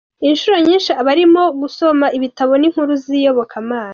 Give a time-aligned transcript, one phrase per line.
[0.29, 3.89] Inshuro nyinshi aba arimo gusoma ibitabo n’ inkuru z’ iyobokamana.